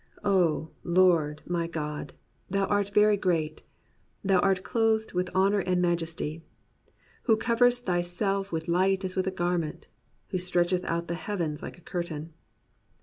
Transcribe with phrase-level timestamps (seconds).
[0.25, 2.13] O, Lord, my God,
[2.49, 3.61] thou art very great:
[4.23, 6.41] Thou art clothed with honour and majesty:
[7.25, 9.89] Who coverest thyself with light as with a garment;
[10.29, 12.33] Who stretchest out the heavens like a curtain.